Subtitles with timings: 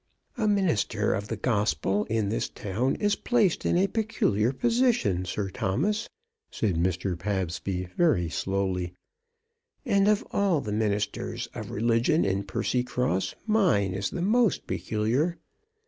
[0.35, 5.51] "A minister of the Gospel in this town is placed in a peculiar position, Sir
[5.51, 6.09] Thomas,"
[6.49, 7.15] said Mr.
[7.15, 8.95] Pabsby very slowly,
[9.85, 15.37] "and of all the ministers of religion in Percycross mine is the most peculiar.